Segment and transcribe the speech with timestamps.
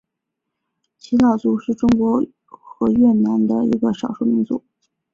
[0.97, 4.63] 仡佬族是中国和越南的一个少数民族。